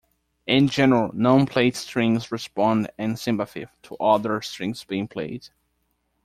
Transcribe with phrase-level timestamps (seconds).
[0.47, 5.49] In general, non-played strings respond in sympathy to other strings being played.